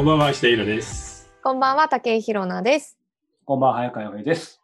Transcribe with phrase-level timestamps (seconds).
[0.00, 1.28] こんばんは、していろです。
[1.42, 2.96] こんばんは、竹井ひろなです。
[3.44, 4.58] こんばんは、早川洋平です。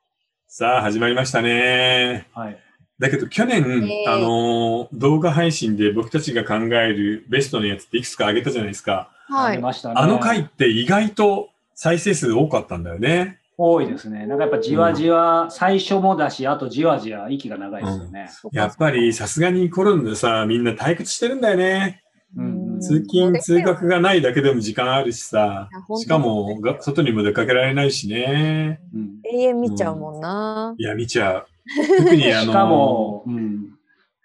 [0.49, 2.27] さあ、始まりましたね。
[2.33, 2.59] はい。
[2.99, 3.63] だけど、去年、
[4.09, 9.11] あのー、動画配信で僕たちが考えるベストのやつっていくつかあげたじゃないですか。
[9.29, 9.57] はい。
[9.57, 9.95] 出ましたね。
[9.99, 13.39] あの回って意外と再生数多かったんだよね。
[13.59, 14.25] 多いですね。
[14.25, 18.31] なんかやっぱじわじわ、最初もだし、あとじわじわ息が長いですよね。
[18.53, 22.05] やっぱりさすがにコロナでさ、みんな退屈してるんだよね。
[22.37, 28.81] うん通勤、通学がないだけでも時間あるしさしかもが外にも出かけられないしね。
[28.95, 30.75] うん永遠見ちゃうもんな。
[30.77, 31.47] いや、見ちゃう。
[31.99, 33.77] 特にあのしかも、うん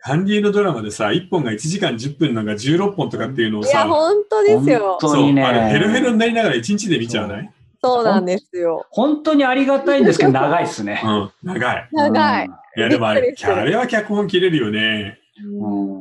[0.04, 4.98] 韓流のドラマでさ、1本が1時間10分なんか16本とかっていうのをいや、さ、本当ですよ。
[5.00, 7.54] そう、本当にねあれヘロヘロになりながら1日で見ちゃうね。
[7.84, 8.88] そうなんですよ。
[8.90, 11.02] 本当にありがたいんですけど、長いですね。
[11.06, 11.90] うん、長い。
[11.92, 12.50] 長い。
[12.78, 15.20] いや、でもあれ、あれは脚本切れるよね。
[15.46, 16.01] うん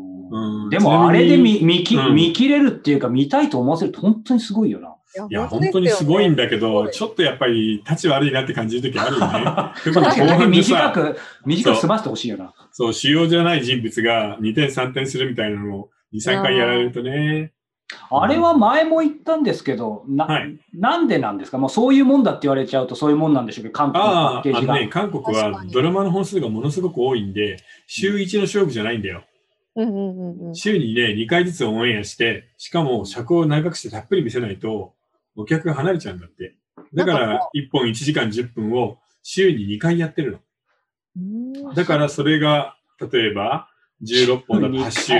[0.71, 4.95] でもあれで見見き、うん見切れるっていうか、見たいと思わせると本当にすごいよな。
[5.29, 9.27] いや、本当にすごいんだけど、ちょょっとやっぱり立ち悪いなって感じる時あるよね。
[9.93, 12.53] 確かに短さ、く、短く済ませてほしいよな。
[12.71, 17.53] そう、主要じゃない人物が2点3点するみたいなのを2、3回やられるとね。
[18.13, 21.59] あれは前も言ったんですけど、な、はいなんでなんですか？
[21.59, 24.75] もうそういうもんだって言われちゃうとそういうもんなんでしょうけど、韓国のパああ、ッケージが。
[24.75, 27.57] あのね、韓国はドラマの本数がものすごく多いんで、
[27.89, 29.25] 週1の勝負じゃないんだよ。
[29.77, 30.55] うんうんうんうん。
[30.55, 34.95] 週にね、2回ずつオンエアして、しかも尺を長くしてたっぷり見せないと、
[35.37, 36.57] お客が離れちゃうんだって。
[36.93, 40.39] だから、1本1時間10分を週に2回やってる
[41.17, 41.75] うんの。
[41.75, 42.77] だから、それが、
[43.13, 43.69] 例えば、
[44.03, 45.13] 16本だと8週。
[45.15, 45.17] い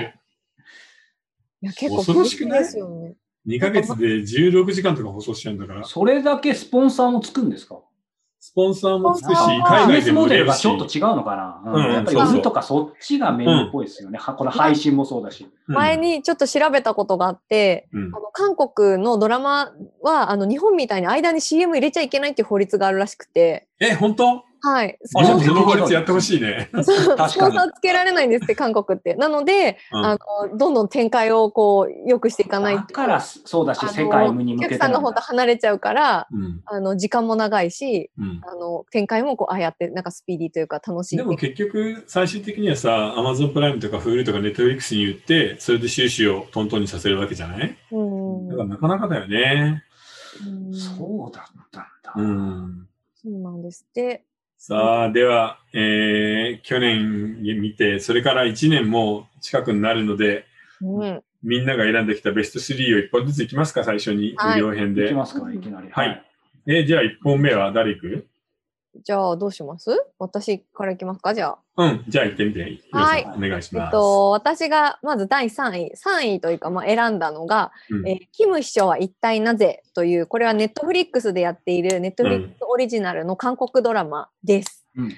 [1.61, 2.59] や、結構恐ろしくない？
[2.61, 3.15] ですよね。
[3.47, 7.81] 2ヶ月で16時間とか放送しちゃうんだから、それだけスポンサーもつくんですか？
[8.43, 11.85] スポンサーもつくし、海外でジネスモもしデルがちょっと違うのかな、うん。
[11.85, 11.93] うん。
[11.93, 12.33] やっぱりそうそう。
[12.33, 14.19] 売るとかそっちがメインっぽいですよね。
[14.19, 15.47] はこの配信もそうだし。
[15.69, 15.75] うん。
[15.75, 18.05] 前にちょっと調べたことがあって、うん。
[18.15, 24.50] あの韓国のドラマはあの日本みたいに間に CM 入れちゃいけないっていう法律があるらしくて、え、本当？
[24.63, 24.99] はい。
[25.03, 26.69] スポンサーその法律やってほしいね。
[26.73, 29.15] そうスポン確かにサーつけられないんですって、韓国って。
[29.15, 32.81] なので、うんあの、どんどん展開をこう、良くしていかないと。
[32.81, 41.17] だからそうだし、世界に向おけてなんだ客さんが本当離れちゃうから、うんあの、時間も長いし、うんあの、展開もこう、ああやって、なんかスピーディーというか楽しい。
[41.17, 47.77] でも結局、最終的にはさ、アマゾンプライムとか Hulu とか Netflix に言って、それで収支をトントンにさせるわけじゃない？
[47.93, 48.49] うん。
[48.49, 49.85] だからなかなかだよね。
[50.47, 52.13] うんそうだったんだ。
[52.17, 52.87] うん。
[53.15, 54.25] そうなんですって。
[54.63, 60.45] さあ、では、えー、去年見て、それから1年も近くになるので、
[60.83, 61.23] うん。
[61.43, 65.15] みんなが選んできたベスト3を1本ずついきますか、最初に、はい無料編でいき。
[65.15, 65.89] ますか、いきなり。
[65.91, 66.23] はい。
[66.67, 68.27] えーじゃあ1本目は誰行く？
[69.03, 69.91] じゃあ、どうします？
[70.19, 71.83] 私からいきますかじゃあ。
[71.83, 72.81] うん、じゃあ行ってみて。
[72.93, 73.89] はいお願いしえます。
[73.89, 84.87] っと、私がまず第3位、3位というか、まあ、選んだのが、うんえーキム秘書は一体なぜという、これはネットフリックスでやっているネットフリックスオリジナルの韓国ドラマです。
[84.97, 85.13] うんうん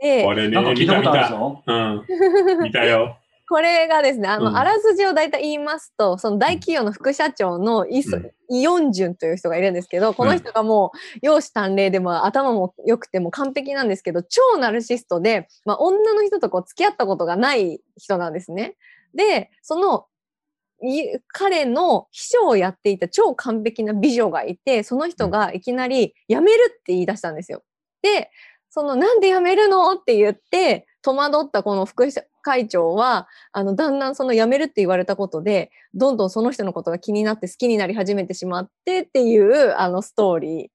[0.00, 1.34] でこ、れねなんか、聞い見た見た。
[1.66, 3.16] うん、見たよ。
[3.48, 4.56] これがですね、あの、うん。
[4.56, 8.30] あらすじを大体言いますと、その大企業の副社長のイソ、うん。
[8.50, 18.76] イヨンジュンという人がいるんですけど、この人がもう、容姿端麗でも頭も良くても完璧なんですけど、超ナルシストで、まあ、女の人とこう付き合ったことがない人なんですね。
[19.14, 20.06] で、その、
[20.82, 27.62] い彼の秘書をやっていた超完璧な美女がいて、その人がいきなり辞めるって言い出したんですよ。
[28.02, 28.30] で、
[28.68, 29.92] そのなんで辞めるの？
[29.92, 32.10] って言って戸惑ったこの副
[32.44, 40.68] 会長はあのだんだんその辞めるって言われたことでどんどんその人のことが気になって好きになり始めてしまってっていうあのストーリー。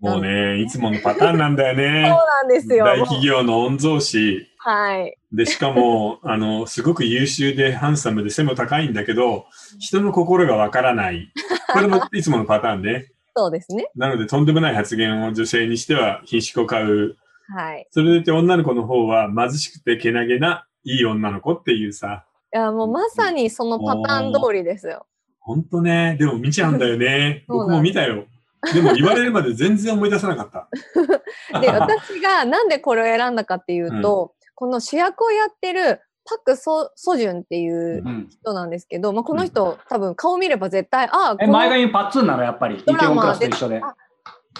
[0.00, 2.18] もうね、いつものパターンなんだよね そう。
[2.18, 2.84] なんですよ。
[2.84, 4.46] 大企業の御曹司。
[4.58, 5.16] はい。
[5.32, 9.46] で、しかも、 あの、すごく優秀でハンサムで背も高いんだけど、
[9.78, 11.32] 人の心がわからない。
[11.72, 13.06] これもいつものパターンね。
[13.34, 13.90] そうですね。
[13.94, 17.16] なので、とんでもない発言を女性にしては品種を買う。
[17.48, 17.86] はい。
[17.90, 22.24] それでいて女の子の方は貧しくてけなげないい女の子っていうさ。
[22.54, 25.06] いやもうまさにそのパターン通りですよ。
[25.40, 27.44] ほんとね、でも見ちゃうんだよね。
[27.48, 28.24] 僕も見たよ。
[28.72, 30.68] でも言われるまで全然思い出さなかった。
[31.60, 42.76] で私がなんでこれを選んだかっていうと、この主役をやってるパク・ソソジュンっていううん人なんですけど、まあ、この人、多分顔見れば絶対ああえ、この前が言うパッツンなの、やっぱり。
[42.76, 43.82] イテウドラマォンクラスと一緒で。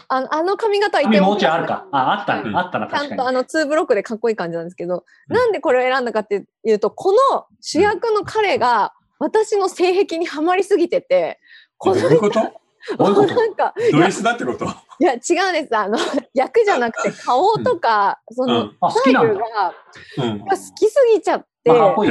[0.09, 1.39] ああのあの髪型はイテ髪もう。
[1.39, 1.87] ちょいあるか。
[1.93, 2.41] あ、あった。
[2.41, 2.53] うん。
[2.53, 3.15] な、あったな、ちゃ確かに。
[3.15, 5.37] んとあの2ブロックでかっこいい感じなんですけど、うん。
[5.37, 11.39] なんでこれを選んだかっていうとこの主役の彼が私の性癖にはまりすぎてて
[11.79, 12.41] このどういうこと？
[12.99, 14.67] なんかド S だってこと？
[14.99, 15.77] いや違うんです。
[15.77, 15.99] あの
[16.35, 19.27] 役じゃなくて顔とか、その、うんあ、好スタイ。
[19.27, 19.75] ルが
[20.19, 20.45] うん。
[20.45, 22.05] が好きすぎちゃって、まあこ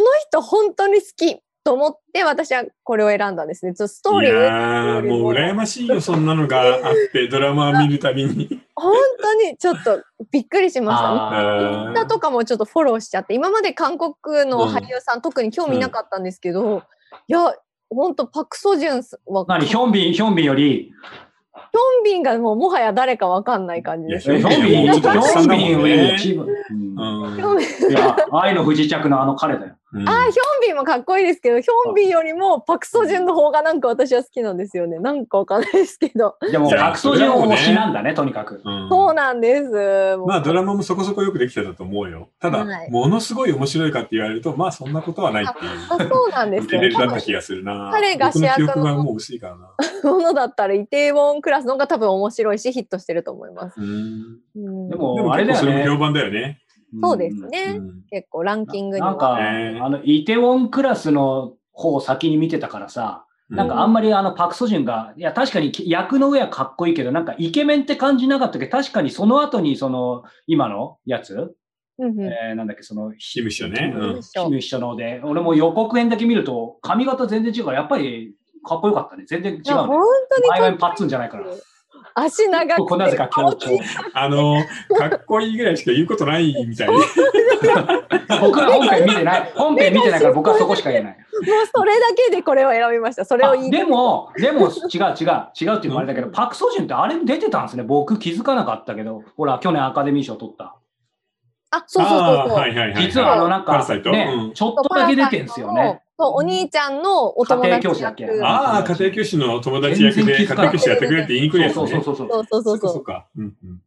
[0.00, 1.40] の人本当に好き
[1.70, 3.74] と思って私はこれを選んだんですね。
[3.74, 8.60] ちょっとストーいリーをやーもう羨ましいよ、そんなのがあって、ドラマを見るたびに。
[8.74, 10.02] 本当にちょっと
[10.32, 11.30] びっくりしました。
[11.30, 16.82] あインスタとかもちょっとフォローしちゃって、今まで韓国の俳優さん、特に興味なかったんですけど、
[17.28, 17.54] いや、
[17.88, 19.64] 本当パク・ソジュンは、何？
[19.64, 24.36] ヒョンビン、ヒョンビンより、ヒョンビンがもうもはや誰かわかんない感じです。
[24.36, 26.48] ヒョンビン、ヒョンビンより一部。
[28.32, 29.76] 愛の不時着のあの彼だよ。
[29.92, 30.34] うんあーヒョン
[30.68, 34.98] ビンもかっこいいですけど、ヒョンビンよりもパク・ソジュンの方がなんか私は好きなんですよね。
[34.98, 36.36] なんかわかんないですけど。
[36.50, 38.60] でも、いや白素人推しなんだね、とにかく。
[38.64, 40.16] うんそうなんです。
[40.26, 42.28] まあドラマもそこそこよくできてたと思うよ。
[42.40, 45.70] ただ、はいものすごい面白いかって言われると、まあそんなことはないっていう。
[45.90, 47.90] あそうなんですよレベルだった気がするな。
[47.92, 49.70] 彼が主役の僕の記憶がもう薄いからな。
[50.04, 53.80] ものだったらイテウォンクラスの方が多分面白いしヒットしてると思います。
[53.80, 54.40] うん。
[54.56, 55.82] うんででもも、あれ結構だよね。
[55.82, 56.60] それも評判だよね。
[57.02, 57.74] そうですんね。
[57.78, 59.08] うん結構ランキングには。
[59.10, 71.34] なんか、ねあの、イテウォンクラスの方を先に見てたからさ、なんかあんまりあのパクソジュンが、いや確かに役の上はかっこいいけど、なんかイケメンって感じなかったけど、確かにその後にその、今のやつ、
[71.98, 73.92] うんうんえーなんだっけ、その、キムショね。
[73.94, 78.34] うんうんキム一緒ので、俺も予告編だけ見ると、髪型全然違うから、やっぱり
[78.64, 79.24] かっこよかったね。
[79.26, 80.04] 全然違ういや本ね。
[80.30, 81.46] 当に前々パッツンじゃないから。
[82.14, 83.70] 足長くてここなぜか強調。
[84.14, 84.64] あの、
[84.98, 86.94] かっこいいぐらいしか言うことないみたいで。
[88.40, 89.52] 僕は本編見てない。
[89.54, 91.12] 本編見てないから僕はそこしか言えない。
[91.12, 93.24] もうそれだけでこれを選びました。
[93.24, 97.82] それを言いあでも、でも違う違う、違うっていうのもあれだけど、パク・ソジュンってあれに出てたんですね。
[97.82, 100.76] 僕気づかなかったけど、ほら、去年アカデミー賞取った。
[101.72, 102.58] あ、そうそうそうそう。
[102.58, 103.02] はいはいはい。
[103.02, 106.02] 実はあの、なんかねうん、ちょっとだけ出てんすよね。
[106.20, 108.24] そう、お兄ちゃんのお友達家庭教師だっけ？
[108.24, 111.74] 役ああ、家庭教師の友達役で家庭教師やってくれって言いにくいやつね。
[111.74, 112.28] そうそうそうそう。
[112.28, 113.04] そうそうそ
[113.36, 113.66] うんう。
[113.66, 113.80] ん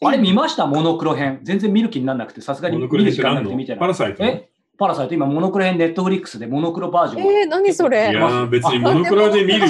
[0.00, 0.66] あれ見ました？
[0.66, 1.40] モノクロ編。
[1.42, 3.78] 全然見る気にならなくて、さすがに見る時間なって何のくて見てない。
[3.80, 4.48] パラサイトえ？
[4.78, 5.14] パラサイト？
[5.14, 7.26] 今モノクロ編ネットフリックスでモノクロバージョン。
[7.26, 7.32] が。
[7.32, 9.66] えー、何そいれやー別にモノクロで見る、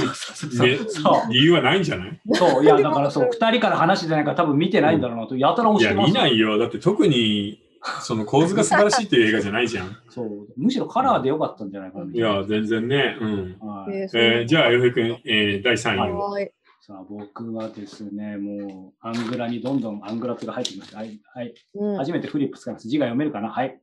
[1.30, 2.20] 理由はないんじゃない？
[2.34, 6.58] そう、いや、 だからそう、二人から話してないから多分見てないんだろうなと、やたら押いや、してます見ないよ。
[6.58, 7.58] だって特に、
[8.02, 9.96] その構図が素晴らしいっていう映画じゃないじゃん。
[10.10, 10.46] そう。
[10.56, 12.12] むしろカラーでよかったんじゃないかな。
[12.12, 13.16] いや、全然ね。
[13.20, 13.56] うん。
[13.60, 16.18] はいえーえーじゃあ、洋平君、えー第3位を。
[16.30, 20.98] はいさあ、僕はですね、もう、アングラにどんどんアングラップが入ってきました。
[20.98, 21.20] はい。
[21.34, 21.54] はい。
[21.74, 22.88] うん初めてフリップ使います。
[22.88, 23.50] 字が読めるかな？
[23.50, 23.78] はい。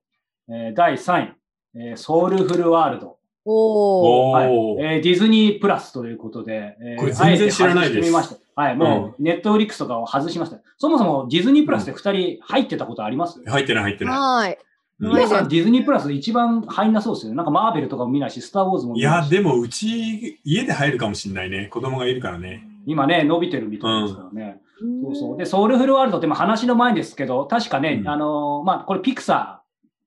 [0.49, 1.33] えー第3位、
[1.75, 3.17] えーソウルフルワールド。
[3.45, 4.33] おー。
[4.33, 8.11] はいえーディズニープラスということで、えーこれ全然知らないです
[8.55, 8.75] はい。
[8.75, 10.59] もう、ネットフリックスとかを外しました。
[10.77, 14.51] そもそもディズニープラスで2人入ってたことあります、入ってない、入ってなはい。
[14.51, 14.53] い。
[14.53, 14.57] うん
[14.97, 17.35] 皆さんディズニープラス一番入んなそうですよね。
[17.35, 19.29] なんかマーベルとかも見ないし、スター・ウォーズもいや、見ないし。
[19.31, 21.67] でもうち、家で入るかもしれないね。
[21.67, 22.65] 子供がいるからね。
[22.85, 24.61] 今ね、伸びてるみたいですからね。
[24.79, 25.37] そそうそう。
[25.37, 29.63] で、ソウルフルワールドってまあ話の前ですけど、確かね、うんあのーまあ、これピクサ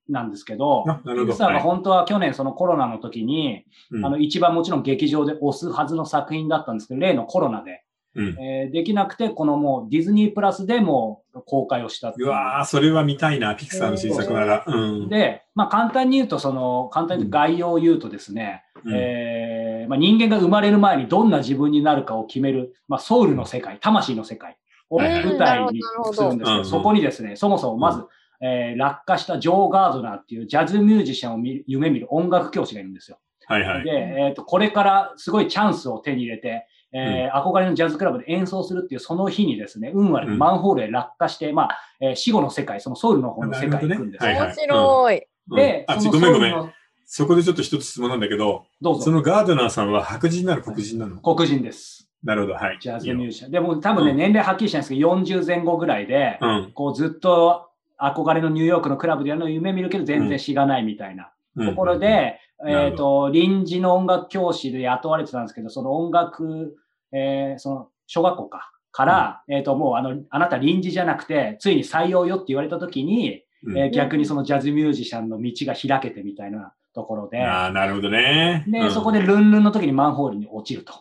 [0.08, 1.26] ーなんですけど、あなるほど。
[1.26, 7.82] ピクサーがはい本当は去年そのコロナの時に、うんあの、一番もちろん劇場で押すはずの作品だったんですけど、例のコロナで、
[8.18, 14.64] うんえーできなくて、このもうディズニープラスでもう公開をしたっていううわー、それは見たいな、ピクサーの新作なら。
[14.66, 15.08] うん。
[15.08, 24.58] で、まあ簡単に言うと、その、簡単に概要を言うとですね、うんえーまあ、人間が生まれる前にどんな自分になるかを決める、まあ、ソウルの世界、魂の世界
[24.90, 25.80] を舞台に
[26.12, 28.04] するんですけど、うんそこにですね、そもそもまず、
[28.40, 33.18] えー落下したジョー・ガードナーっていうジャズミュージシャンを見夢見る音楽教師がいるんですよ。
[33.46, 33.84] はいはい。
[33.84, 45.16] で、えーと、これからすごいチャンスを手に入れて、えー憧れのジャズクラブで演奏するっていうその日にですね、運悪くマンホールへ落下して、まあ、えー死後の世界、そのソウルの方の世界に行くんですねはい面白い。
[45.50, 46.72] うんで、あ、ごめんごめん。
[47.06, 49.04] そこでちょっと一つ質問なんだけど、どうぞ。
[49.04, 51.22] そのガードナーさんは白人なの黒人なの？
[51.22, 52.10] 黒人です。
[52.22, 52.78] なるほど、はい。
[52.80, 53.50] ジャズミュージシャン。
[53.50, 56.72] でも多分ね、うん年齢はっきりしないんですけど、40前後ぐらいで、うん。
[56.74, 66.76] こうずっと憧れのニューヨークのクラブでやるのを夢見るけど、全然知らないみたいなうんところで、んなるえっ、と、臨時の音楽教師で雇われてたんですけど、その音楽、
[67.12, 73.78] えーその、小学校か、から、えっ、と、もうあの、あなた臨時じゃなくて、ついに採用よって言われた時に、うん。
[73.78, 78.64] えー逆にそのジャズミュージシャンの道が開けてみたいなところで、ああ、なるほどね。
[78.68, 78.90] で、うん。
[78.90, 80.94] そこでルンルンの時にマンホールに落ちると。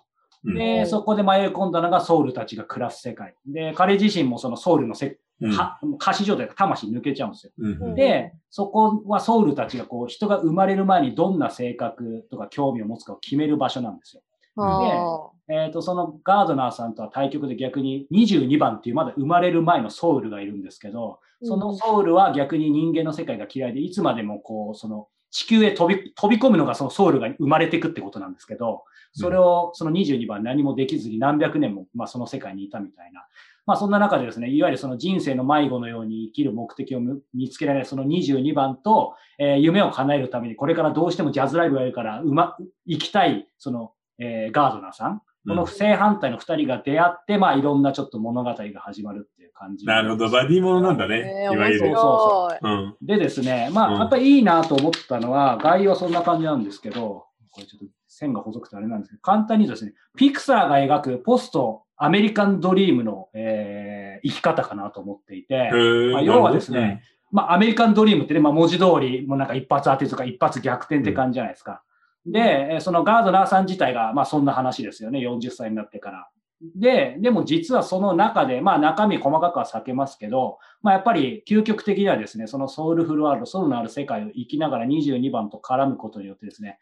[0.44, 0.56] うん。
[0.56, 3.36] で、そこで迷い込んだのがソウルたちが暮らす世界。
[3.46, 7.52] で、彼自身もそのソウルのせ、うんは歌詞状態で魂抜けちゃうんですよ。
[7.60, 14.22] うんで、そこはソウルたちがこう、人が生まれる前にどんな性格とか興味を持つかを決める場所なんですよ。
[14.58, 33.26] あえっ、と、そのガードナーさんとは対局で逆に22番っていうまだ生まれる前のソウルがいるんですけど、そのソウルは逆に人間の世界が嫌いで、いつまでもこう、その地球へ飛び飛び込むのがそのソウルが生まれていくってことなんですけど、それをその22番何もできずに何百年も、まあ、その世界にいたみたいな。
[33.68, 37.02] まあそんな中でですね、いわゆるその人生の迷子のように生きる目的を
[37.34, 42.56] 見つけられるその22番と、えー、夢を叶えるためにこれからどうしてもジャズライブがやるからうま、
[42.86, 45.22] 行きたいその、えー、ガードナーさん。
[45.48, 49.86] この不正反対の二人が出会って、まあいろんなちょっと物語が始まるっていう感じ。
[49.86, 51.50] なるほど、バディものなんだね。
[51.54, 51.80] いわゆる。
[51.80, 52.70] そうそうそう。
[52.70, 65.70] うん、でですね、まあ、やっぱりいいなと思ったのは、概要はそんな感じなんですけど、これちょっと線が細くてあれなんですけど、簡単にですね、ピクサーが描くポストアメリカンドリームの、えー、生き方かなと思っていて、
[66.14, 71.84] まあ、要はですね、まあ、アメリカンドリームってね、まあ、文字通り、もうなんか一発当てとか一発逆転って感じじゃないですか。
[72.26, 75.20] で、そのガードナーさん自体が、まあそんな話ですよね。
[75.20, 76.30] 40歳になってから。
[76.76, 86.80] で、でも実はその中で、まあ中身細かくは避けますけど、まあやっぱり究極的にはですね、そのソウルフルワールド、ソウルのある世界を生きながら22番と絡むことによってですね、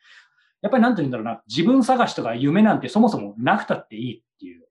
[0.61, 4.64] やっぱりなんて言うんだろうな、自分探しとか夢なんてそもそもなくたっていいっていう。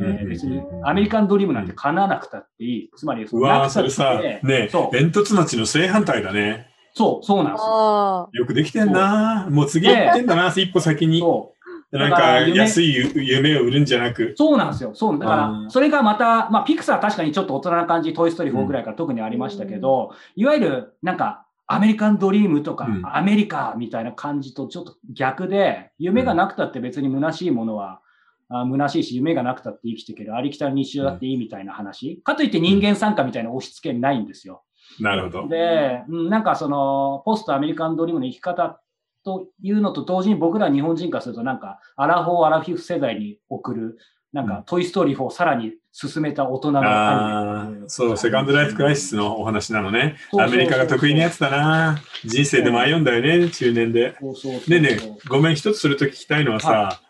[0.00, 2.90] えー、別にアメリカンドリームなんて叶わなくたっていい。
[2.96, 6.68] つまり、うわそれさ、ね煙突町の正反対だね。
[6.94, 8.30] そう、そうなんですよ。
[8.32, 11.20] よくできてんなもう次行ってんだな、一歩先に。
[11.20, 11.58] そう。
[11.90, 14.34] なんか安い夢を売るんじゃなく。
[14.36, 14.90] そうなんですよ。
[14.94, 15.18] そう。
[15.18, 28.00] だから、それがまた、まあ、ピクサー確かにちょっと大人な感じ、トイ・ストーリー4ぐらいから特にありましたけど、いわゆる、なんか、アメリカンドリームとか、うん、アメリカみたいな感じとちょっと逆で、夢がなくたって別に虚しいものは、
[28.48, 32.20] あ虚しいし、夢がなくたって生きていける、ありきたり日常だっていいみたいな話。
[32.22, 34.62] かといって人間参加みたいな押し付けないんですよ。
[35.00, 35.48] なるほど。
[35.48, 38.80] で、なんかその、ポストアメリカンドリームの生き方
[39.24, 43.98] というのと同時に僕ら日本人からするとなんか、アラフォー、アラフィフ世代に送る、
[44.32, 47.88] なんか、トイストーリー4をさらに進めた大人のアニメ。
[47.88, 50.16] そう、セカンドライフクライシスのお話なのね。
[50.38, 51.98] アメリカが得意なやつだな。
[52.24, 54.10] 人生でも歩んだよね、中年で。
[54.10, 57.07] ねえねえ、ごめん、一つすると聞きたいのはさ、はい、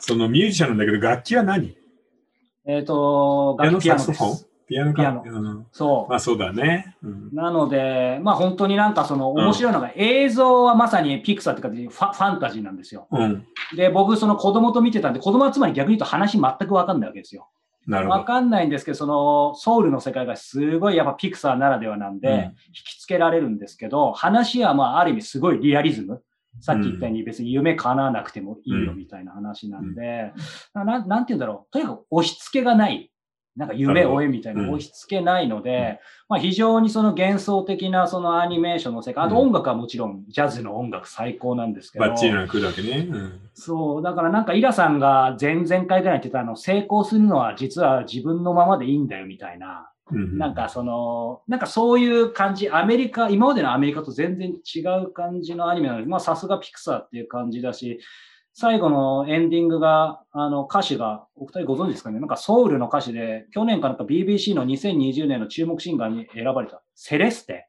[0.00, 1.76] そのミュージシャンなんだけど、楽器は何？
[2.66, 4.48] えっ、ー、と、楽器ピアノです。
[4.68, 5.22] ピアノピアノ。
[5.24, 5.30] う
[5.60, 6.10] ん、そう。
[6.10, 6.94] まあそうだね。
[7.02, 13.08] うん、なので、まあ本当になんかその面白いのが、映像はまさにピクサーって感じでファファンタジーなんですよ。
[13.10, 17.48] うん、で、僕その子供と見てたんで、子供はつまり逆に言うと話全くわかんないわけですよ。
[17.86, 18.18] なるほど。
[18.18, 26.22] わかんないんですけど、そのソウルの世界がすごいやっぱピクサーならではなんで、引きつけられるんですけど、話はまあある意味すごいリアリズム。
[26.60, 30.32] さっき言ったように別に夢叶わなくてもいいよみたいな話なんで、
[30.74, 31.72] うん、ななんて言うんだろう。
[31.72, 33.10] とにかく押し付けがない。
[33.56, 35.98] なんか夢をえみたいな押し付けないので、
[36.28, 42.04] まあ非常にその幻想的なそのアニメーションの世界、あと音楽はもちろんジャズの音楽最高なんですけど。
[42.04, 43.08] バッチリな来るわけね。
[43.10, 49.90] うん、そう、だからなんかイラさんが前々回ぐらい言ってたの、成功するのは実は自分のままでいいんだよみたいな。
[50.10, 58.00] なんかその、なんかそういう感じ、アメリカ、今までのアメリカと全然違う感じのアニメなので、まあさすがピクサーっていう感じだし、
[58.54, 62.18] 最後のエンディングが、あの、歌詞が、お二人ご存知ですかね？
[62.18, 67.68] なんかソウルの歌詞で、去年かなんか BBC の2020年の注目シンガーに選ばれた、セレステ。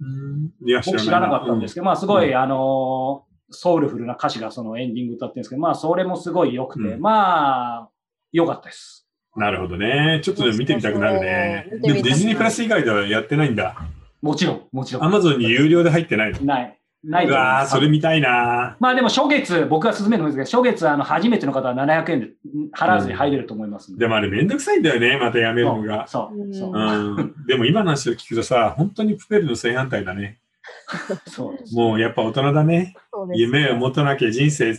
[0.00, 7.90] うんいや僕知らなかったんですけど、うん、まあすごい、あの、ソウルフルな歌詞がそのエンディング歌ってるんですけど、まあそれもすごい良くて、うん、まあ、
[8.30, 9.07] 良かったです。
[9.38, 10.20] なるほどね。
[10.22, 11.68] ちょっと見てみたくなるね。
[11.82, 13.76] でもディズニープラス以外ではやってないんだ。
[14.20, 15.04] もちろん、もちろん。
[15.04, 16.78] アマゾンに有料で入ってないのない。
[17.04, 17.70] ないと思います。
[17.70, 22.30] それ見たいなまあでも初月、僕が勧めるんですけど、初月、あの、初めての方は700円で
[22.76, 26.08] 払わずに入れると思います、うん、でもあれめんどくさいんだよね、またやめるのが。
[26.08, 26.54] そう。
[26.54, 26.72] そう。
[26.74, 27.34] うん。
[27.46, 30.40] でも今の話を聞くとさ、本当にプペルの正反対だね。
[31.26, 31.74] そうです。
[31.76, 32.94] もうやっぱ大人だね。
[33.34, 34.74] 夢を持たなきゃ人生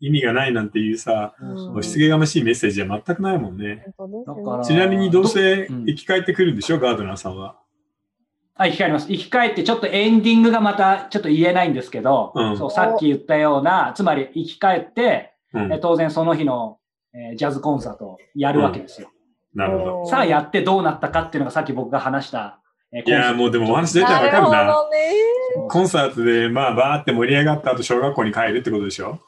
[0.00, 1.34] 意味がないなんていうさ、
[1.72, 3.84] 押し付けがましいメッセージは全くないもんね。
[4.64, 7.56] ちなみにどうせ生き返ってくるんでしょ、ガードナーさんは。
[8.54, 9.08] はい、生き返ります。
[9.08, 16.78] 生き返ってちょっとエンディングがまたちょっと言えないんですけど、うん、そうさっき言ったような、つまり生き返って、うん、え当然その日の、
[17.14, 19.10] えー、ジャズコンサートをやるわけですよ。
[19.54, 20.06] うん、なるほど。
[20.06, 22.60] さあやってどうなったかっていうのがさっき僕が話した。
[22.92, 24.64] えー、いやもうでもお話出たらわかるな。
[24.64, 24.76] な
[25.68, 29.18] コンサートでまあバーって盛り上がった後小学校に帰るってことでしょ？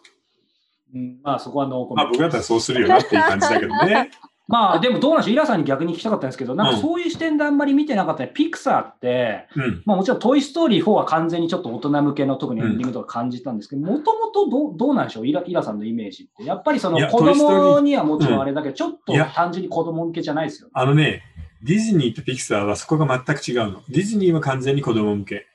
[0.94, 2.04] うん、まあそこはノーコメント。
[2.04, 4.10] まあ僕だったらそうするよなっていう感じだけどね。
[4.48, 15.26] まあでもどうなんでしょう、イラさんに逆に聞きたかったんですけど、なんかそういう視点であんまり見てなかったね、ピクサーって、うん、まあもちろんトイ・ストーリー4は完全にちょっと大人向けの特にエンディングとか感じたんですけど、もともとどうなんでしょう？
[15.26, 16.44] イラ、イラさんのイメージって。
[16.44, 21.22] やっぱりその子供にはもちろんあれだけど、ちょっと単純に子供向けじゃないですよ、ね、あのね、
[21.62, 23.80] ディズニーとピクサーはそこが全く違うの。
[23.88, 25.46] ディズニーは完全に子供向け。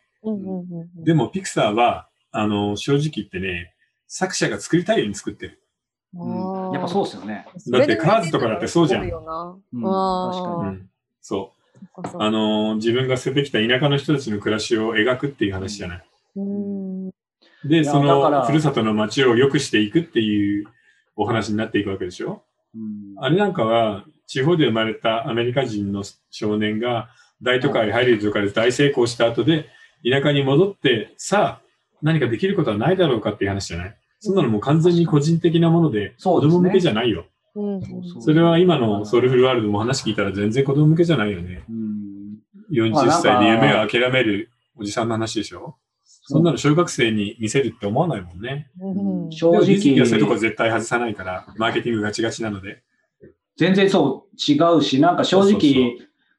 [1.03, 3.73] でもピクサーは、あの、正直言ってね、
[4.07, 5.61] 作者が作りたいように作ってる。
[6.15, 7.47] うん、やっぱそうですよね。
[7.69, 9.03] だってカーズとかだってそうじゃん。
[9.03, 9.21] うん、確か
[10.63, 10.89] に、うん。
[11.21, 12.01] そう。
[12.19, 16.03] あのー、自分が捨ててきた田舎の人たちの暮らしを描くっていう話じゃない。
[16.37, 17.11] うん
[17.65, 20.67] で、そのふるさとの街を良くしていくっていう
[21.15, 22.43] お話になっていくわけでしょ？
[22.75, 27.09] うんあれなんかは、地方で生まれたアメリカ人の少年が、
[27.41, 29.67] 大都会、ハリウッドとかで大成功した後で、
[30.09, 31.66] 田舎に戻って、さあ、
[32.01, 33.97] 何かできることはないだろうかっていう話じゃない？
[34.19, 36.57] そんなのもう完全に個人的なもので、そうですね。
[36.57, 37.25] 子供向けじゃないよ。
[37.55, 37.81] うん。
[37.81, 41.63] そうそれは今のソウルフルワールドも話聞いたら全然子供向けじゃないよね。
[41.69, 42.37] うん。
[42.71, 45.75] 40まあなんか歳で夢を諦めるおじさんの話でしょ？
[46.29, 48.69] そんなの小学生に見せるって思わないもんね。
[48.81, 49.31] うん。
[49.31, 52.83] 正でもディズニーはそういうとこ直、絶対外さないから、マーケティングガチガチなので。
[53.55, 55.97] 全然そう違うし、なんか正そうそうそ直、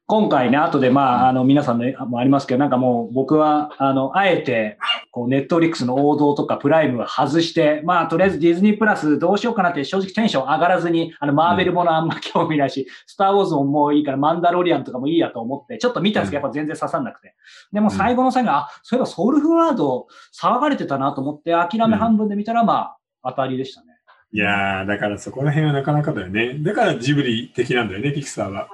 [0.09, 4.79] 今回ね、後でまあ、あの、皆さんのもありますけど、なんかもう僕は、あの、あえて、
[5.11, 17.35] こう、ネットフリックスの王道とかプライムは外して、まあ、とりあえずディズニープラスどうしようかなって正直テンション上がらずに、あの、マーベルものあんま興味ないし、スターウォーズももういいから、マンダロリアンとかもいいやと思って、ちょっと見たんですけど、やっぱ全然刺さんなくて。
[17.71, 22.97] でも最後の最後に、あ、そういえばソウルフルワード騒がれてたなと思って、諦め半分で見たら、まあ、
[23.29, 23.88] 当たりでしたね。
[24.31, 26.59] いやー、だからそこら辺はなかなかだよね。
[26.59, 28.67] だからジブリ的なんだよね、ピクサーは。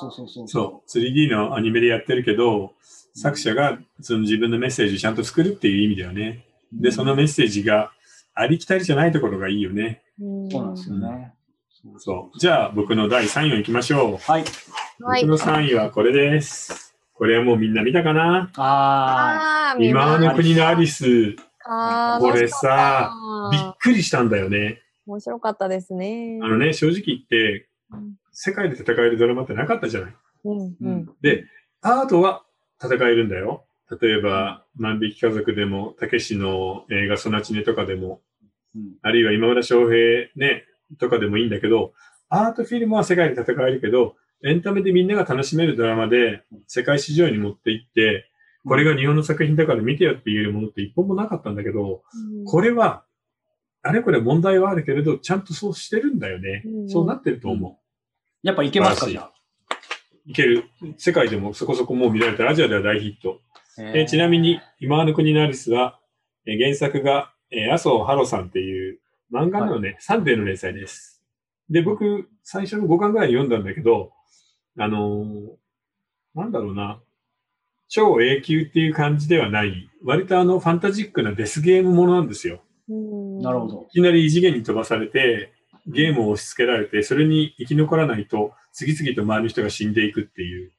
[0.00, 0.82] そうそうそうそうそうそう。
[0.82, 0.98] そう。
[0.98, 2.72] 3D のアニメでやってるけど、
[3.14, 6.46] 作者がその自分のメッセージをちゃんと作るっていう意味だよね。
[6.72, 7.92] で、そのメッセージが
[8.34, 10.02] ありきたりじゃないところがいいよね。
[10.18, 11.34] うんそうなんですよね。
[11.98, 12.38] そう。
[12.38, 14.16] じゃあ僕の第3位を行きましょう。
[14.16, 14.44] はい。
[15.02, 16.94] はい僕の3位はこれです。
[17.12, 18.50] これはもうみんな見たかな？
[18.56, 21.36] ああー見ま今の国のアリス。
[21.64, 23.12] あーこれさ、
[23.52, 24.80] びっくりしたんだよね。
[25.06, 26.38] た面白かったですね。
[26.42, 30.14] あのね、正直言ってうん、世界で戦えるドラマってなかったじゃない？
[30.44, 31.44] うんうんで、
[31.82, 32.42] アートは
[32.82, 33.64] 戦えるんだよ。
[34.00, 38.22] 例えば、万引き家族でも、たけしの映画ソナチネとかでも、
[38.74, 40.64] うんあるいは今村翔平ね、
[40.98, 41.92] とかでもいいんだけど、
[42.30, 48.24] アートフィルムは世界で戦えるけど、エンタメでみんなが楽しめるドラマで世界市場に持って行って、
[48.64, 53.04] これが日本の作品だから見てよっていうものって一本もなかったんだけど、うんこれは、
[53.82, 56.62] あれこれ問題はあるけれど、ちゃんとそうしてるんだよね。
[56.64, 57.78] うんそうなってると思
[58.42, 59.30] やっぱいけますか、じゃ。
[60.26, 60.64] いける。
[60.98, 62.48] 世界でもそこそこもう見られた。
[62.48, 63.40] アジアでは大ヒット。
[63.78, 65.98] ええーちなみに、今の国のアリスは、
[66.46, 69.00] えー原作が、えー麻生ハロさんっていう
[69.32, 71.22] 漫画のね、サンデーの連載です。
[71.70, 74.12] で、僕、最初の5巻ぐらい読んだんだけど、
[74.78, 75.48] あのー
[76.34, 77.00] なんだろうな、
[77.88, 82.62] 超永久っていう感じではない、割とあの、ファンタジックなデスゲームものなんですよ。
[82.88, 83.68] うんなるほ。
[83.68, 83.86] ど。
[83.90, 85.52] いきなり異次元に飛ばされて、
[85.86, 90.72] ゲームを押し付けられて、それに生き残らないと、次々と周りの人が死んでいくっていう、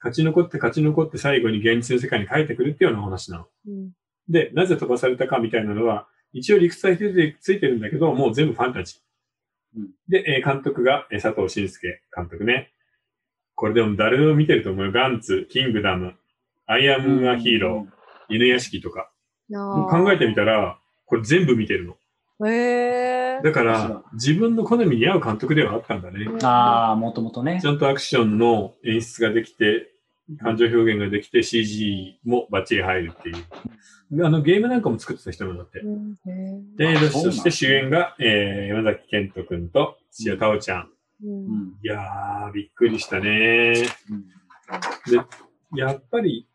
[0.00, 3.46] 勝ち残って勝ち残って最後に現実の世界に帰ってくるっていうようなお話なの。
[3.68, 3.90] うん
[4.28, 9.80] で、なぜ飛ばされたかみたいなのは、一応理屈はついてついてるんだけど、もう全部ファンタジー。
[9.80, 12.72] うんで、えー監督がえー佐藤慎介監督ね。
[13.54, 14.92] これでも誰でも見てると思うよ。
[14.92, 16.14] ガンツ、キングダム、
[16.66, 19.10] アイアムアヒーロー、犬屋敷とか。
[19.50, 20.78] 考えてみたら、
[21.12, 21.96] これ全部見てるの。
[22.40, 22.48] た。
[22.50, 26.26] へーだから自分の好みに合う監督ではあったんだね。
[26.42, 27.68] ああ、もともとねち。
[27.68, 29.92] ゃんとアクションの演出ができて、
[30.40, 34.24] 感情表現ができて、CG もバッチリ入るっていう。
[34.24, 35.82] あの、ゲームなんかも作ってた人なんだって。
[36.78, 40.88] で、あそうなんだそして主演が、えー、山崎賢人くんと土屋太鳳ちゃん。
[41.24, 43.74] うんうんいやー、びっくりしたね。
[44.10, 44.24] うん
[45.12, 45.20] で、
[45.74, 46.48] やっぱり、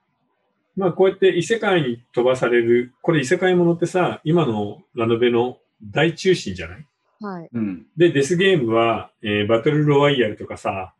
[0.78, 6.86] まあこうやって異世界に飛ばされる、これ異世界ものってさ、今のラノベの大中心じゃない？
[7.20, 7.50] はい。
[7.52, 7.86] うん。
[7.98, 10.94] で、デスゲームは、えーバトルロワイヤルとかさ、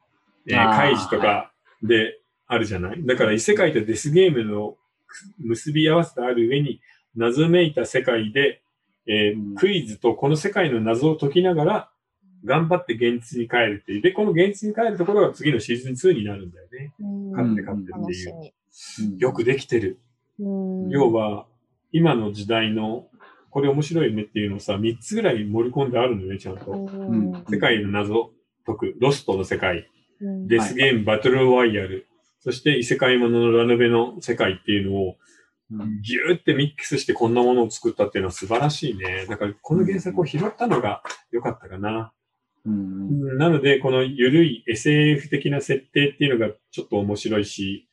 [0.48, 1.52] えーカイジとか
[1.84, 3.06] であるじゃない？
[3.06, 4.78] だから異世界とデスゲームの
[5.38, 6.82] 結び合わせてある上に、
[7.16, 8.62] 謎めいた世界で、
[9.06, 11.90] えーうんクイズとこの世界の謎を解きながら、
[12.46, 14.02] 頑張って現実に帰るっていう。
[14.02, 16.94] で、この現実に帰るところが次のシーズン2になるんだよね。
[17.00, 19.18] うん勝って勝ってっていう。
[19.18, 20.00] よくできてる。
[20.40, 21.46] うん要は、
[21.92, 23.08] 今の時代の、
[23.50, 26.72] これ面白いねっていうのをさ、3つぐらい盛り込んであるのね、ちゃんと。
[26.72, 28.32] うんん世界の謎
[28.66, 29.90] 解く、ロストの世界、
[30.22, 32.08] うんデスゲーム、バトルロワイヤル、
[32.40, 35.18] そして異世界もののラノベの世界っていうのを
[35.72, 39.26] うんギューってミックスしてこんなものを作ったっていうのは素晴らしいね。
[39.28, 42.14] だからこの原作を拾ったのが良かったかな。
[42.68, 47.88] うんなので、この緩い SF 的な設定っていうのがちょっと面白いし、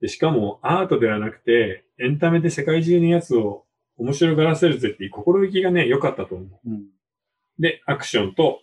[0.00, 3.64] でしかもアートではなくて、エンタメで世界中のやつを
[3.96, 6.70] 面白がらせるぜっていう心意気がね、良かったと思う。
[6.70, 6.86] うん。
[7.58, 8.60] で、アクションと、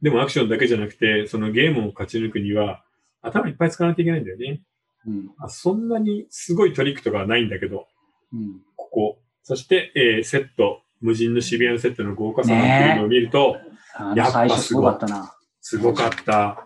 [0.00, 2.84] でもアクションだけじゃなくて、そのゲームを勝ち抜くには、
[3.20, 4.62] 頭いっぱい使わないといけないんだよね。
[5.06, 5.30] うん。
[5.38, 7.86] あそんなにすごいトリックとかはないんだけど、
[8.32, 8.60] うん。
[8.76, 9.18] ここ。
[9.44, 13.56] そして、えーセット、無人の渋谷のセットの豪華さっていうのを見ると、
[13.94, 15.34] あやっぱの最初すごかったな。
[15.60, 16.58] すごかった。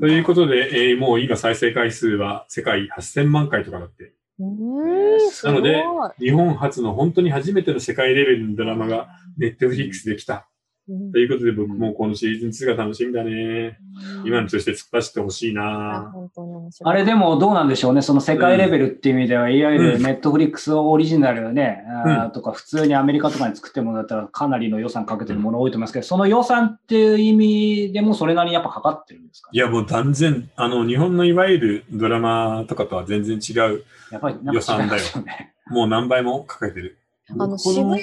[0.00, 4.12] ということで、えーもう今再生回数は世界8000万回とかだって。
[4.38, 5.54] うんうーん、すごい。
[5.54, 5.84] なので
[6.18, 10.48] 日本初の本当に初めての世界レベルのドラマがネットフリックスで来た。
[10.88, 13.78] うんということで僕もこのシーズン2が楽しみだね。
[14.24, 16.12] 今のとして突っ走ってほしいあな。
[16.82, 33.84] あれでもどうなんでしょうね、その世界レベルっていう意味では、いわゆるうんネットフリックスオリジナルね、うんとか普通にアメリカとかに作ってるものだったらかなりの予算かけてるもの多いと思いますけど、その予算っていう意味でもそれなりにやっぱかかってるんですか、いやもう断然、あの日本のいわゆるドラマとかとは全然違う。
[34.10, 35.54] やっぱりなんか違いますよね。
[35.68, 36.98] もう何倍もかけてる。
[37.30, 38.02] あの、こ渋谷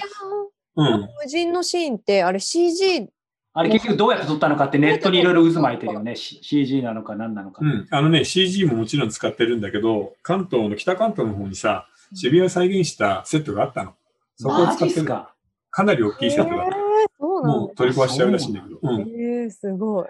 [0.75, 1.01] うん。
[1.01, 3.09] の無人のシーンって、あれ CG、
[3.53, 6.15] あれ結局どうやって撮ったのかってネットにいろいろ渦巻いてるよね。
[6.15, 7.59] CG なのか何なのか。
[7.61, 7.87] うん。
[7.91, 13.93] あのね、CG ももちろん使ってるんだけど、関東の北関東の方にさ、渋谷を再現したセットがあったの。
[14.37, 15.05] そこをマ使ってる。
[15.05, 15.33] か
[15.69, 16.77] かなり大きいセットだった。
[17.19, 18.79] もう取り壊しちゃうらしいんだけど。
[18.81, 19.01] うん。
[19.01, 20.05] えー、すごい。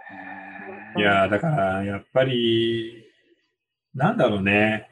[0.98, 3.06] へいやー、だから、やっぱり、
[3.96, 4.90] なんだろうね。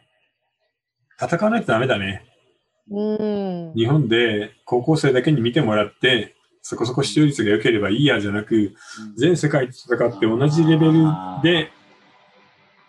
[1.22, 2.24] 戦わないとダメだね。
[2.92, 3.74] うん。
[3.76, 8.74] 日本で高校生だけに見てもらって、そこそこ視聴率が良ければいいやじゃなく、ー
[9.16, 10.94] 全世界と戦って同じレベル
[11.42, 11.72] で、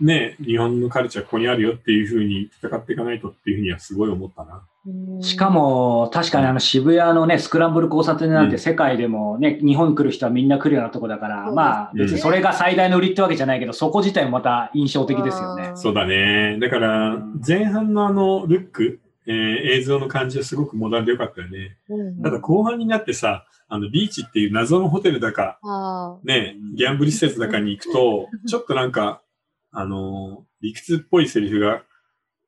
[0.00, 4.62] ね、日本のカルチャーここにあるよっていうふうに戦っていかないとっていうふうにはすごい思ったな。
[4.86, 15.76] うんしか、も、確かにあの渋谷のね、スクランブル交差点なんてうん世界でもね、日本来る人はみんな来るようなとこだから、まあ別にそれが最大の売りってわけじゃないけど、そこ自体もまた印象的ですよねあ。
[15.76, 16.58] そうだね。
[16.60, 19.34] だから、前半のあの、ルック、えー
[19.72, 21.78] 映像の感じはすごくモダンでよかったよね。
[21.88, 29.22] うんただ後半になってさ、あの、ビーチっていう謎のホテルだか、あね、ギャンブル施設だかに行くと、ちょっとなんか、
[29.70, 31.82] あのー理屈っぽいセリフが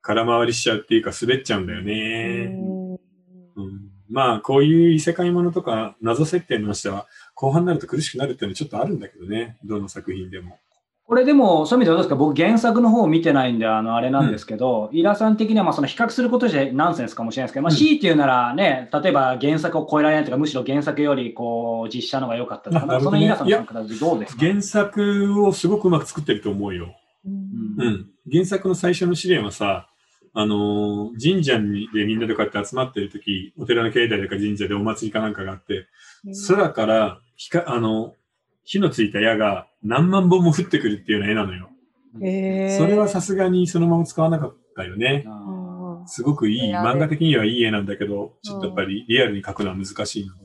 [0.03, 2.55] 空回りしちゃうっていうか滑っちゃうんだよーね。
[2.57, 2.99] うんうん
[4.11, 9.57] まあ、こういう異世界ものとか謎設定の話は、後半になると苦しくなるっていうのはちょっとあるんだけどね。
[9.65, 10.59] どの作品でも。
[11.13, 12.17] これでも、そういう意味ではどうですか？
[12.17, 22.99] 僕原作の方を見てないんで、あの、あれなんですけど、イラさん的にはまあその比較することじゃナンセンスかもしれないですけど、まあうん C っていうならね、例えば原作を超えられないというか、むしろ原作よりこう、実写の方が良かったとか、ね。
[22.99, 24.41] そのイラさんの感覚でどうですか？
[24.43, 26.97] 原作をすごくうまく作ってると思うよ。
[27.27, 27.35] うん。
[27.77, 28.07] うん。
[28.33, 29.89] 原作の最初の試練はさ、
[30.33, 35.89] あのー神社にでみんなでこうやって集まってる時、お寺の境内とか神社でお祭りかなんかがあって、
[36.49, 38.15] 空から光あの、
[38.65, 41.69] 火のついた矢が何万本も降ってくるっていうような絵なのよ。
[42.23, 45.27] へーそれはさすがにそのまま使わなかったよね。
[46.05, 50.43] すごくいい、漫画的にはいい絵なんだけど、ちょっとやっぱりリアルに描くのは難しいので。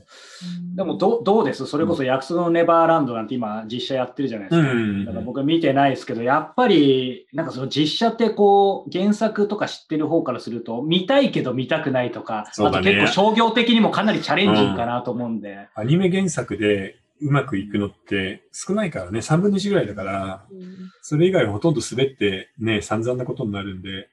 [0.73, 1.65] ーでもどう、どうです？
[1.65, 4.71] それこそ約束のネバーランドなんて今実写やってるじゃないですか。
[4.71, 15.67] うんだから僕は見てないですけど、やっぱり、なんかその実写ってこう、原作とか知ってる方からすると、見たいけど見たくないとか、そうだねあと結構商業的にもかなりチャレンジングかなと思うんで。
[15.73, 24.09] アニメ原作でうまくいくのって少ないからね、3分の1ぐらいだから、うんそれ以外はほとんど滑ってね、散々なことになるんで、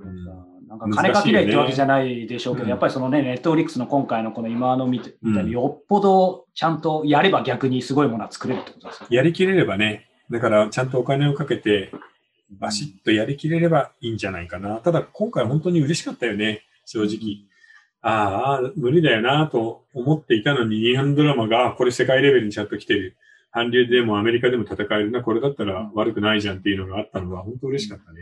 [0.00, 0.24] うん
[0.68, 2.70] なんか金かけないってわけじゃないでしょうけど、うん。
[2.70, 9.16] やっぱりそのね、ネットフリックスの今回のこの今の見てみたいうんに、よっぽどちゃんとやれば逆にすごいものは作れるってことですよね。
[9.16, 11.92] やりきれればね、だからちゃんとお金をかけて、
[12.50, 14.76] バシッとやりきれればいいんじゃないかな。
[14.78, 17.46] ただ今回本当に嬉しかったよね、正直。
[18.06, 23.16] ああ、無理だよなと思っていたのに、日本ドラマが、あこれ世界レベルにちゃんと来てる。
[23.50, 28.20] 韓流でもアメリカでも戦えるな、これだったら悪くないじゃんっていうのがあったのは本当嬉しかったね。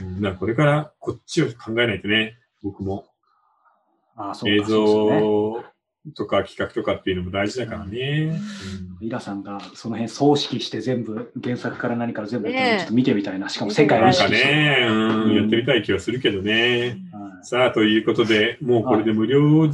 [0.00, 3.06] うんうん、だからこれからこっちを考えないとね、僕も
[4.16, 5.64] ああそう映像
[6.16, 8.40] とか企画とかっていうのも大事だからね。
[9.00, 13.48] イラさんがその辺総指揮して全部原作から何から全部やってちょっと見てみたいな。
[13.48, 14.54] しかも世界うんなんかを意識して。
[14.54, 16.98] ね、うんうんやってみたい気はするけどね。
[17.12, 19.68] はいさあ、ということで、もうこれで無料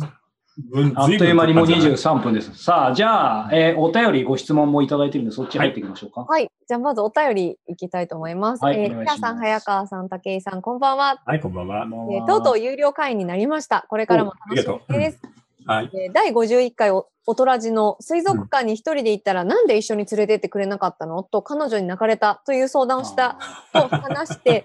[0.56, 2.54] 分、あっという間にもう随分23分です。
[2.54, 6.22] さあ、じゃあ、えーお便り、ご質問もいただいてるんで、そっち入っていきましょうか。
[6.22, 6.48] はい。
[6.66, 8.60] じゃあ、まずお便りいきたいと思います。
[8.64, 11.20] えー、はいお願いします皆さん、早川さん、武井さん、こんばんは。
[11.24, 11.84] はい、こんばんは。
[11.84, 13.86] えーとうとう有料会員になりました。
[13.88, 15.20] これからも楽しみです。
[15.66, 15.90] はい。
[15.92, 21.22] えー第51回おおとらじの水族館に一人で行ったら、なんで一緒に連れてってくれなかったの？
[21.22, 23.38] と彼女に泣かれたという相談をした
[23.72, 24.64] と話して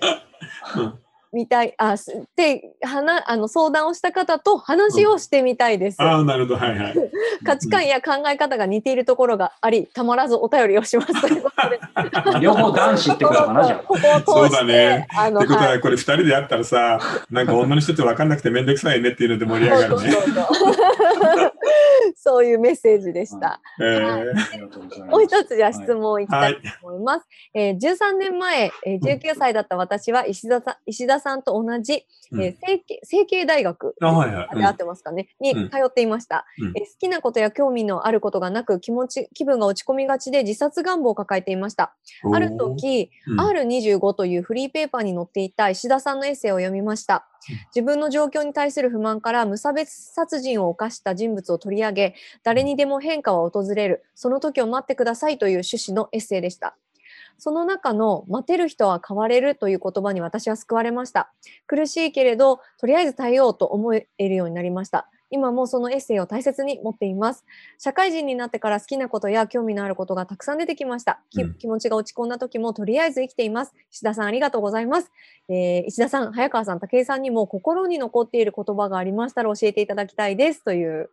[0.76, 1.00] うん
[1.32, 6.02] みたい、あ、すで、はな、あの、相談をした方と話をしてみたいです。
[6.02, 6.96] ああ、なるほど、はいはい。
[7.46, 11.80] 価値観や考え方が似ているところがあり、たまらずお便りをしますということで。
[12.42, 20.12] 両方男子ってことかな、じゃここを通して、そうだねあの、ってことは、はいこれ二人でやったらさ、なんか女の人って分かんなくてめんどくさいねっていうので盛り上がるね。
[20.12, 21.52] そうそうそう
[22.15, 23.62] そういうメッセージでした。
[23.80, 24.13] えーあ。
[24.15, 25.12] ありがとうございます。
[25.12, 27.28] もう一つじゃあ質問いきたはいいと思います。
[27.54, 32.41] えー13年前、えー19歳だった私は石田さん石田田さんと同じ、うん。
[32.41, 34.58] えー成形成形大学あはいはい。
[34.58, 35.69] で合ってますかね、にうん。
[35.69, 36.67] 通っていました、うん。
[36.69, 41.95] えー好きなことや興味のあることがなく気持ち気分が落ち込みがちで自殺願望を抱えていました。
[42.34, 43.39] ある時、うん。
[43.39, 47.27] R25 というフリーペーパーに載っていた石田さんのエッセイを読みました。
[47.49, 47.55] うん。
[47.75, 56.75] 自分の状況に対する不満から無差別殺人を犯した人物を取り上げ、誰にでも変化は訪れる、その時を待ってくださいという趣旨のエッセイでした。
[57.39, 61.32] その中の待てる人は変われるという言葉に私は救われました。
[61.65, 65.10] 苦しいけれど、とりあえず耐えようと思えるようになりました。
[65.32, 67.45] 今もそのエッセイを大切に持っています。
[67.78, 71.21] 社会人になってから好きなことや興味のあることがたくさん出てきました。
[71.30, 73.73] きうん気持ちが落ち込んだ時もとりあえず生きています。
[73.91, 75.12] 石田さんありがとうございます。
[75.49, 81.12] えー石田さん、早川さん、武井さんにも心に残っている言葉がありましたら教えていただきたいですという。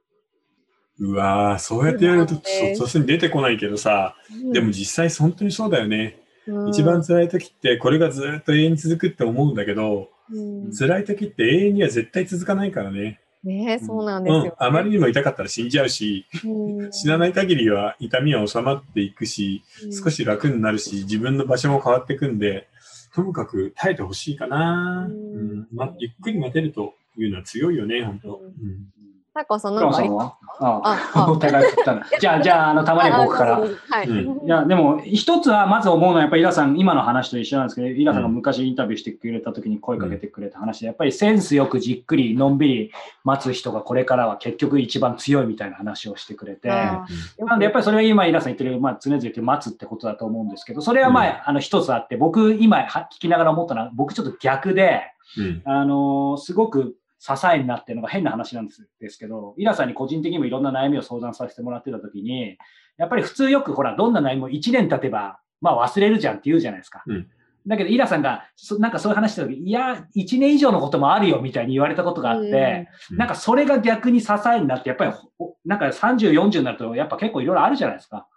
[0.99, 2.83] うわーそうやってやるとそうなんです。
[2.83, 4.17] 突然出てこないけどさ、
[4.53, 6.19] でもうん実際本当にそうだよね。
[6.47, 6.69] うん。
[6.69, 10.73] 一番辛い時ってこれがずっと永遠に続くって思うんだけど、うん。
[10.73, 13.21] 辛い時って永遠には絶対続かないからね。
[13.45, 14.49] ねそうなんですよ、ね。
[14.49, 16.93] うん、あまりにも痛かったら死んじゃうし、うん。
[16.93, 19.63] 死なない限りは痛みは収まっていくし、
[20.03, 22.69] 少し楽になるし、自分の場所も変わっていくんで、
[23.15, 25.59] ともかく耐えてほしいかな、ううん。
[25.61, 25.95] んま。
[25.99, 28.37] ゆっくり待てるというのは強いよね、本当。
[28.37, 28.96] うん
[29.37, 32.07] うん早川さん、倉なんかありあああ、お互い振ったな。
[32.19, 33.57] じゃあ、じゃあ、あの、たまには僕から。
[33.57, 33.67] あは
[34.05, 34.09] い。
[34.09, 34.47] うん。
[34.47, 42.93] いや、でも、一つは、まず思うのは、やっぱりイラさん、今の話と一緒なんですけど、イラさんが昔インタビューしてくれた時に声かけてくれた話で、やっぱりセンスよくじっくり、のんびり
[43.25, 55.03] 待つ人がこれからは結局一番強いみたいな話をしてくれて、なんでやっぱりそれは今、イラさん言ってる、まあ、常々言ってる待つってことだと思うんですけど、それはまあ、あの、一つあって、僕、今は聞きながら思ったのは、僕ちょっと逆で、
[55.39, 55.63] うん。
[55.65, 62.59] あのーすごく支えになってるのが変な話なんですですけど、イラさんに個人的にもいろんな悩みを相談させてもらってたときに、
[62.99, 67.03] やっぱり普通よくほら、どんな悩みも1年経てば、まあ忘れるじゃんって言うじゃないですか。
[67.07, 67.29] うん
[67.67, 78.29] だけど、イラさんが、そなんかそういう話したとき、いや、1年以上のこともあるよみたいに言われたことがあって、うんなんかそれが逆に支えになって、やっぱりほ、なんか30、40になると、やっぱ結構いろいろあるじゃないですか。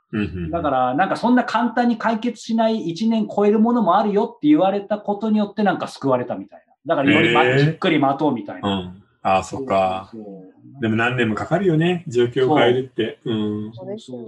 [0.51, 6.68] だから、なんかそんな簡単に解決しない1年超えるものもあるよって言われたことによって、なんか救われたみたいな。
[6.85, 8.69] だからよりまじっくり待とうみたいな。
[8.69, 9.03] うん。
[9.21, 10.09] ああ、そっか。
[10.11, 10.29] そうそ
[10.77, 13.19] うでも何年もかかるよね、状況を変えるって。
[13.25, 13.73] うん。
[13.73, 14.25] そうですよね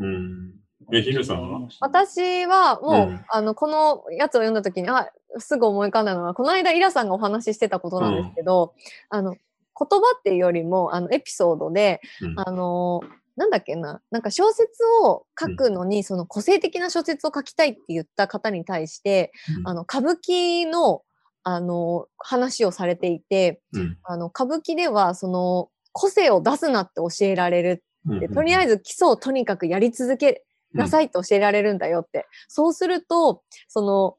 [0.00, 0.54] うん。
[0.92, 1.68] えヒロさんは？
[1.80, 5.08] 私はもう、うんあのこのやつを読んだ時にあ
[5.38, 8.74] すぐ思い浮かんだのはこの間イラさんがお話ししてたことなんですけど、
[9.08, 9.40] あの言
[9.76, 13.02] 葉っていうよりもあのエピソードで、うんあの
[13.36, 14.68] なんだっけななんか小説
[15.04, 21.02] を書くのに、その個性的な小説を書きたいって言った方に対して、うんあの歌舞伎の
[21.42, 23.98] あの話をされていてうん。
[24.04, 27.84] あの歌舞伎ではその個性を出すなって教えられる
[28.16, 32.26] って、とりあえず、ず基礎をとにかくやり続けなさいって教えられるんだよって。
[32.48, 34.16] そうすると、その、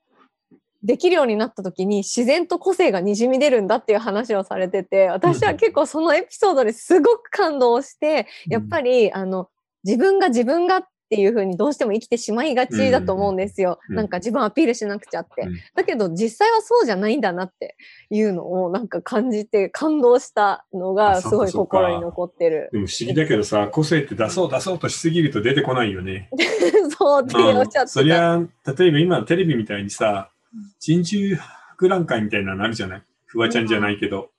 [0.84, 9.50] できるようになった時に自然と個性がにじみ出るんだっていう話をされてて、私は結構そのエピソードですごく感動して、やっぱり、あの、
[9.84, 13.80] 自分が自分がっていう風にどうしても生きてしまいがちだと思うんですよ。
[13.90, 15.42] うんなんか自分アピールしなくちゃって。
[15.42, 15.56] うん。
[15.76, 17.76] だけど実際はそうじゃないんだなって
[18.10, 22.70] いうのをなんか感じて感動したのあがすごい心に残ってる。
[22.72, 26.30] でも不思議だけどさ、個性って出そう出そうとしすぎると出てこないよね。
[26.98, 28.40] そうっておっしゃってそりゃ、
[28.78, 33.04] 例えば今テレビみたいにさうん、珍獣博覧会みたいなのあるじゃない？
[33.26, 34.30] フワちゃんじゃないけど、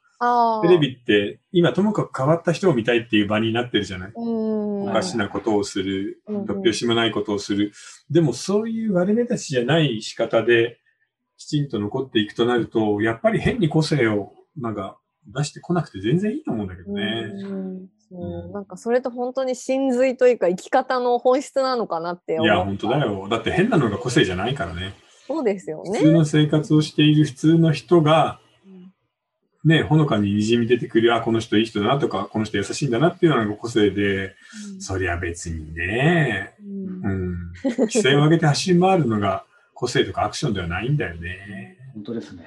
[0.62, 4.12] テレビって今ともかく変わった人を見たいっていう場になってるじゃない？
[4.14, 4.51] うん
[4.92, 7.72] おかしなことをする、突拍子もないことをする。
[8.10, 10.78] でもそういう割れ目立ちじゃない仕方で
[11.36, 17.02] きちんと残っていくとなると、やっぱり変に個性をなんか出してこなくて全然いいと思うんだけどね。
[17.02, 22.46] うんそううんなんかそれと本当に真髄というか生き方の本質なのかなって思う。
[22.46, 23.26] いや、本当だよ。
[23.30, 24.92] だって変なのが個性じゃないからね。
[25.26, 25.98] そうですよね。
[25.98, 28.41] 普通の生活をしている普通の人が、うん
[29.64, 34.34] ね、ほのかに滲み出てくる、あ、この人いい人だなとか、この人優しいんだなっていうのが個性で、
[34.80, 37.52] そりゃ別にね、うんうん。
[37.78, 39.44] 規制を上げて走り回るのが
[39.74, 41.78] 個性とかアクションではないんだよね。
[41.94, 42.46] 本当ですね。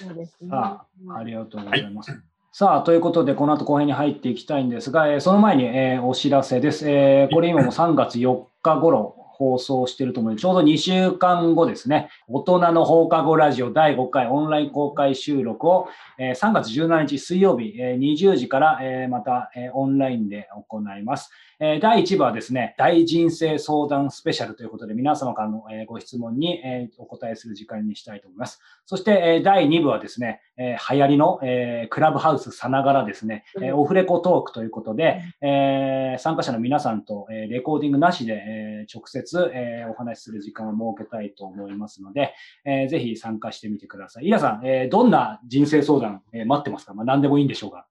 [0.00, 2.12] そうですねさあ、ありがとうございます。
[2.52, 6.88] さあ、ということで、この後後編に入っていきたいんですが、えーその前に、えーお知らせです。
[6.90, 21.30] えーこれ今も3月4日頃放送してると思うので、ちょうど2週間後ですね、大人の放課後ラジオ第5回オンライン公開収録を、え3月17日水曜日、え20時から、えまた、えオンラインで行います。
[21.60, 28.60] えー、第1部はですね、大人生相談スペシャルということで、皆様からの、えー、ご質問に、えー、お答えする時間にしたいと思います。
[28.86, 44.26] そして、えー、第2部はですね、えー、流行りの、えー、クラブハウスさながらですね、えー、オフレコトークということで、えー、参加者の皆さんと、えー、レコーディングなしで、えー、直接、えー、お話しする時間を設けたいと思いますので、えー、ぜひ参加してみてください。
[44.26, 46.94] イラさん、えー、どんな人生相談、えー、待ってますか？
[46.94, 47.86] まあ何でもいいんでしょうが。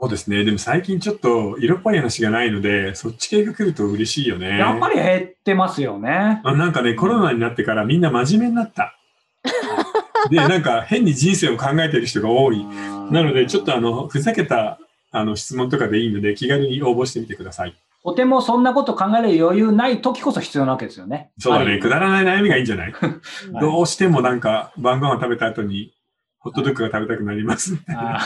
[0.00, 0.44] そうですね。
[0.44, 4.58] でも最近ちょっと色っぽい話がないので、そっち系が来ると嬉しいよね。
[4.58, 6.40] やっぱり減ってますよね。
[6.42, 8.96] あなんかね、コロナになってからみんな真面目になった。
[10.30, 12.64] で、なんか変に人生を考えてる人が多い。
[13.10, 14.78] なので、ちょっとあの、ふざけた
[15.10, 17.74] あの質問とかでいいので、気軽に応募してみてください。
[18.02, 21.30] とてもそんなこと考える余裕ない時こそ必要なわけですよね。
[21.38, 21.78] そうだね。
[21.78, 22.94] くだらない悩みがいいんじゃない？
[23.60, 25.92] どうしてもなんか晩ご飯を食べた後に
[26.40, 27.76] ホットドッグが食べたくなります。
[27.94, 28.18] あ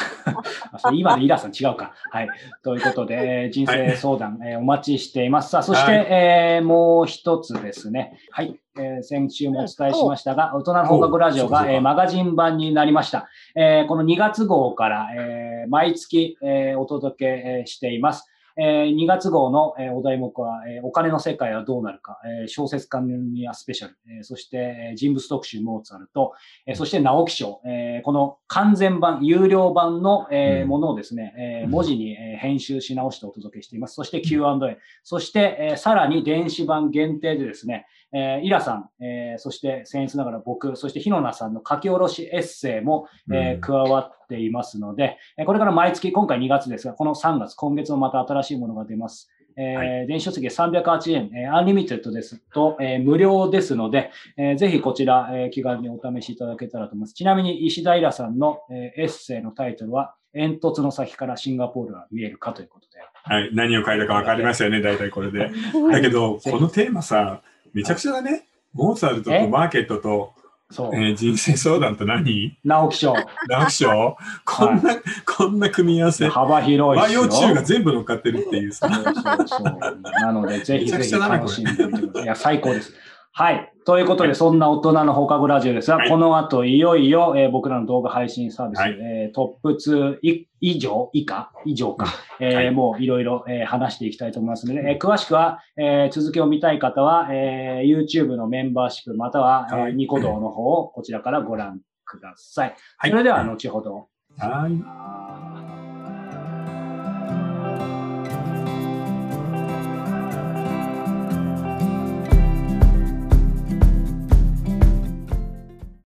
[0.94, 1.94] 今でイラさん違うか。
[2.12, 2.28] はい。
[2.62, 5.50] ということで、人生相談、はい、えー、お待ちしています。
[5.50, 8.16] さあ、そして、はい、えー、もう一つですね。
[8.30, 8.56] はい。
[8.78, 13.28] えー、先週もお伝えしましたが、大人の放課後ラジオが、えー、マガジン版になりました。
[13.56, 18.30] えー、この2月号から、えー、毎月、えー、お届けしています。
[18.56, 26.32] えー、2月号の、えー、お題目は、えー、お金の世界はどうなるか、えー、小説家ニアスペシャル、えー、そして、えー、人物特集モーツァルト、
[26.66, 33.94] えー、そして直木賞、えー、この完全版、有料版の、えー、ものをですね、えー、文字に、えー、編集し直してお届けしています。
[33.94, 49.30] そして Q&A、そして、えー、さらに電子版限定でですね、えー、イラさん、えー、そして僭越ながら僕、そして日野名さんの書き下ろしエッセイも、えー、加わっていますので、これから毎月、今回2月ですが、この3月、今月もまた新しいものが出ます。
[49.56, 57.14] えー、はい、電子書籍308円、えー、 Unlimited ですと、えー、無料ですので、えー、ぜひこちら、えー、気軽にお試しいただけたらと思います。
[57.14, 62.98] ちなみに石田衣良さんの、えー、エッセイのタイトルは、煙突の先からシンガポールは見えるかということで。
[63.22, 63.50] はい。
[63.54, 65.50] 何を書いたか分かりますよね、大体これで。
[65.92, 67.42] だけど、このテーマさ、
[67.74, 68.46] めちゃくちゃだね。
[68.72, 70.32] モーツァルトとマーケットと、
[70.70, 70.94] そう。
[70.94, 72.56] えー、人生相談と何？
[72.64, 73.14] 直木賞。
[73.48, 74.16] 直木賞？
[74.46, 76.26] こんな、はい、こんな組み合わせ。
[76.28, 78.88] 幅広い和洋中が全部乗っかってるっていうさ。
[78.88, 80.00] そうそうそう。
[80.02, 82.22] なので、ぜひぜひ楽しんでみてください。
[82.22, 82.94] いや、最高です。
[83.36, 83.72] はい。
[83.84, 92.06] ということで、そんな大人の放課後ラジオですが、はい、この後、いよいよ、えー、僕らの動画配信サービス、はい、えー、トップ2以上、以下、以上か、
[92.38, 104.06] えー、はい、もういろいろ、えー、話していきたいと思いますので、えー、詳しくは、えー、続きを見たい方は、えー、YouTube のメンバーシップ、または、はい、えー、ニコ動の方をこちらからご覧ください、それでは、後ほど。
[104.38, 105.23] はい。